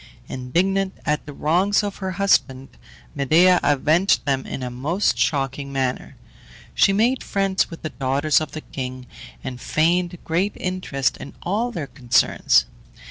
Indignant 0.27 0.95
at 1.05 1.27
the 1.27 1.31
wrongs 1.33 1.83
of 1.83 1.97
her 1.97 2.13
husband, 2.13 2.69
Medea 3.13 3.59
avenged 3.61 4.25
them 4.25 4.47
in 4.47 4.63
a 4.63 4.71
most 4.71 5.15
shocking 5.15 5.71
manner. 5.71 6.15
She 6.73 6.91
made 6.91 7.23
friends 7.23 7.69
with 7.69 7.83
the 7.83 7.89
daughters 7.91 8.41
of 8.41 8.53
the 8.53 8.61
king, 8.61 9.05
and 9.43 9.61
feigned 9.61 10.17
great 10.23 10.53
interest 10.55 11.17
in 11.17 11.35
all 11.43 11.71
their 11.71 11.85
concerns. 11.85 12.65